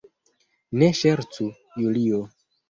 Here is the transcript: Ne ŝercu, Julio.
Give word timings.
Ne 0.83 0.89
ŝercu, 1.01 1.51
Julio. 1.83 2.25